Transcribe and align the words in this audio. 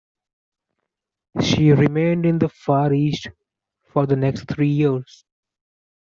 She 1.43 1.69
remained 1.73 2.25
in 2.25 2.39
the 2.39 2.49
Far 2.49 2.91
East 2.91 3.27
for 3.93 4.07
the 4.07 4.15
next 4.15 4.45
three 4.49 4.69
years. 4.71 5.23